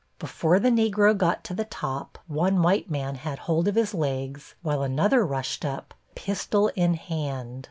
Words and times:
Before 0.17 0.59
the 0.59 0.71
Negro 0.71 1.15
got 1.15 1.43
to 1.43 1.53
the 1.53 1.63
top 1.65 2.17
one 2.25 2.63
white 2.63 2.89
man 2.89 3.13
had 3.13 3.37
hold 3.37 3.67
of 3.67 3.75
his 3.75 3.93
legs, 3.93 4.55
while 4.63 4.81
another 4.81 5.23
rushed 5.23 5.63
up, 5.63 5.93
pistol 6.15 6.69
in 6.75 6.95
hand. 6.95 7.59